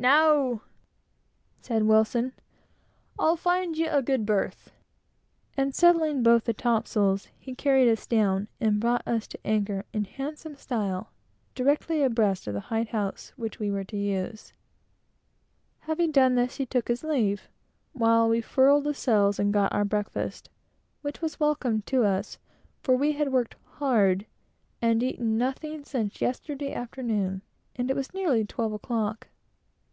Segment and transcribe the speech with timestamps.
[0.00, 0.62] "Now,"
[1.60, 2.32] said Wilson,
[3.18, 4.70] "I'll find you a good berth;"
[5.56, 10.04] and setting both the topsails, he carried us down, and brought us to anchor, in
[10.04, 11.10] handsome style,
[11.56, 14.52] directly abreast of the hide house which we were to use.
[15.80, 17.48] Having done this, he took his leave,
[17.92, 20.48] while we furled the sails, and got our breakfast,
[21.02, 22.38] which was welcome to us,
[22.84, 24.26] for we had worked hard,
[24.80, 26.24] and it was
[28.14, 29.26] nearly twelve o'clock.